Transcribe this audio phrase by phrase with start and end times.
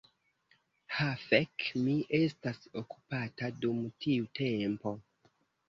[0.99, 4.99] Ha fek' mi estas okupata dum tiu tempo